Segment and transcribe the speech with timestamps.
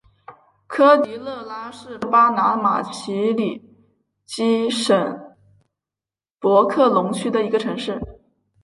[0.65, 3.71] 科迪勒拉是巴拿马奇里
[4.25, 5.37] 基省
[6.39, 8.01] 博克龙区的一个城市。